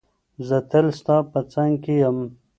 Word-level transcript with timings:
زه 0.47 0.57
تل 0.69 0.85
ستا 0.99 1.15
په 1.31 1.39
څنګ 1.53 1.73
کې 1.83 1.93
یم. 2.01 2.17